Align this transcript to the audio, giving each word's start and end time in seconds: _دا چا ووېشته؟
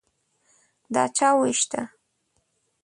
_دا 0.93 1.03
چا 1.17 1.29
ووېشته؟ 1.37 1.81